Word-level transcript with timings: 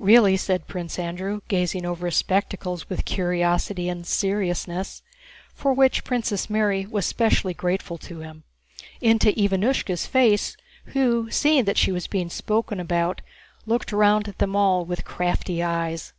"Really?" 0.00 0.36
said 0.36 0.66
Pierre, 0.66 1.38
gazing 1.46 1.86
over 1.86 2.06
his 2.06 2.16
spectacles 2.16 2.88
with 2.88 3.04
curiosity 3.04 3.88
and 3.88 4.04
seriousness 4.04 5.02
(for 5.54 5.72
which 5.72 6.02
Princess 6.02 6.50
Mary 6.50 6.84
was 6.84 7.06
specially 7.06 7.54
grateful 7.54 7.96
to 7.98 8.18
him) 8.18 8.42
into 9.00 9.30
Ivánushka's 9.30 10.04
face, 10.08 10.56
who, 10.86 11.30
seeing 11.30 11.62
that 11.66 11.78
she 11.78 11.92
was 11.92 12.08
being 12.08 12.28
spoken 12.28 12.80
about, 12.80 13.20
looked 13.64 13.92
round 13.92 14.26
at 14.26 14.38
them 14.38 14.56
all 14.56 14.84
with 14.84 15.04
crafty 15.04 15.62
eyes. 15.62 16.12